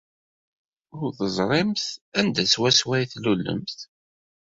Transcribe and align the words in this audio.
Ur 0.99 1.07
teẓrimt 1.17 1.83
anda 2.19 2.43
swaswa 2.53 2.93
ay 2.97 3.05
tlulemt. 3.11 3.77